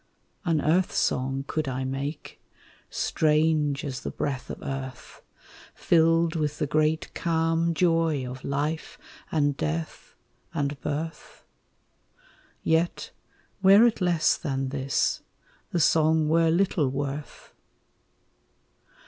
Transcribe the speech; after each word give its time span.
An 0.45 0.61
earth 0.61 0.91
song 0.91 1.43
could 1.45 1.67
I 1.67 1.83
make, 1.83 2.41
strange 2.89 3.85
as 3.85 3.99
the 3.99 4.09
breath 4.09 4.49
of 4.49 4.57
earth, 4.63 5.21
Filled 5.75 6.35
with 6.35 6.57
the 6.57 6.65
great 6.65 7.13
calm 7.13 7.75
joy 7.75 8.27
of 8.27 8.43
life 8.43 8.97
and 9.31 9.55
death 9.55 10.15
and 10.55 10.81
birth? 10.81 11.43
Yet, 12.63 13.11
were 13.61 13.85
it 13.85 14.01
less 14.01 14.37
than 14.37 14.69
this, 14.69 15.21
the 15.69 15.79
song 15.79 16.27
were 16.27 16.49
little 16.49 16.89
worth. 16.89 17.53